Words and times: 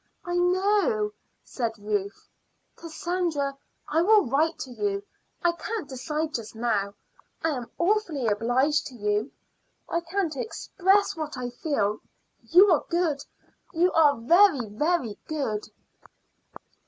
"I 0.25 0.35
know," 0.35 1.11
said 1.43 1.73
Ruth. 1.77 2.27
"Cassandra, 2.75 3.55
I 3.87 4.01
will 4.01 4.25
write 4.25 4.57
to 4.61 4.71
you. 4.71 5.03
I 5.43 5.51
can't 5.51 5.87
decide 5.87 6.33
just 6.33 6.55
now. 6.55 6.95
I 7.43 7.49
am 7.51 7.69
awfully 7.77 8.25
obliged 8.25 8.87
to 8.87 8.95
you; 8.95 9.31
I 9.87 10.01
can't 10.01 10.35
express 10.35 11.15
what 11.15 11.37
I 11.37 11.51
feel. 11.51 11.99
You 12.49 12.71
are 12.71 12.83
good; 12.89 13.23
you 13.75 13.91
are 13.91 14.17
very, 14.17 14.69
very 14.69 15.19
good." 15.27 15.69